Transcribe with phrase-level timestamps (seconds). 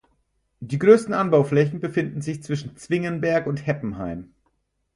[0.61, 4.33] Die größten Anbauflächen befinden sich zwischen Zwingenberg und Heppenheim.